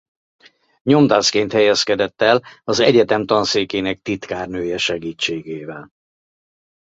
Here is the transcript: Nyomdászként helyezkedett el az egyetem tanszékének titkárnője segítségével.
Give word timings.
Nyomdászként 0.83 1.51
helyezkedett 1.51 2.21
el 2.21 2.41
az 2.63 2.79
egyetem 2.79 3.25
tanszékének 3.25 3.99
titkárnője 4.01 4.77
segítségével. 4.77 5.89